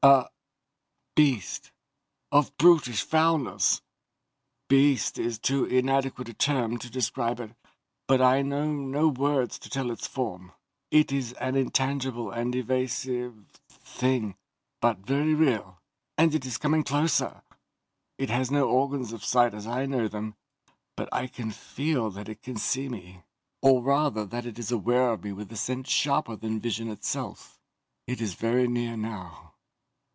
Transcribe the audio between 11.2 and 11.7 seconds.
an